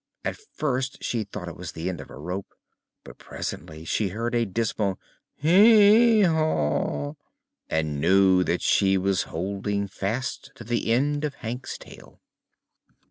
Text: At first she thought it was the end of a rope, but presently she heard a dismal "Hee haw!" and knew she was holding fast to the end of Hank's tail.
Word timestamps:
At 0.25 0.35
first 0.51 1.03
she 1.03 1.23
thought 1.25 1.47
it 1.47 1.55
was 1.55 1.73
the 1.73 1.87
end 1.87 2.01
of 2.01 2.09
a 2.09 2.17
rope, 2.17 2.55
but 3.03 3.19
presently 3.19 3.85
she 3.85 4.07
heard 4.09 4.33
a 4.33 4.47
dismal 4.47 4.99
"Hee 5.35 6.21
haw!" 6.23 7.13
and 7.69 8.01
knew 8.01 8.43
she 8.57 8.97
was 8.97 9.21
holding 9.29 9.87
fast 9.87 10.53
to 10.55 10.63
the 10.63 10.91
end 10.91 11.23
of 11.23 11.35
Hank's 11.35 11.77
tail. 11.77 12.19